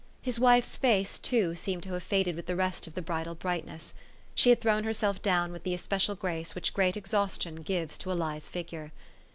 [0.19, 3.93] His wife's face, too, seemed to have faded with the rest of the bridal brightness.
[4.33, 8.17] She had thrown herself down with the especial grace which great exhaustion gives to a
[8.17, 8.93] lithe figure.